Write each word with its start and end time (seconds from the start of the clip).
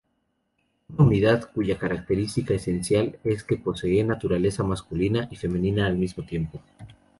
Una 0.89 1.03
unidad, 1.03 1.51
cuya 1.53 1.77
característica 1.77 2.55
esencial 2.55 3.19
es 3.23 3.43
que 3.43 3.57
posee 3.57 4.03
naturaleza 4.03 4.63
masculina 4.63 5.27
y 5.29 5.35
femenina 5.35 5.85
al 5.85 5.99
tiempo. 6.27 6.59